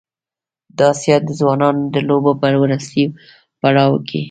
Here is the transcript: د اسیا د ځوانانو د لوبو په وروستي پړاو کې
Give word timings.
د 0.77 0.79
اسیا 0.91 1.15
د 1.27 1.29
ځوانانو 1.39 1.81
د 1.93 1.95
لوبو 2.09 2.31
په 2.41 2.47
وروستي 2.63 3.03
پړاو 3.59 3.93
کې 4.07 4.19